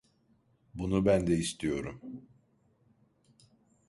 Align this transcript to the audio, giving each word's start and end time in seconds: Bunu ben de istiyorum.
Bunu 0.73 1.05
ben 1.05 1.27
de 1.27 1.37
istiyorum. 1.37 2.01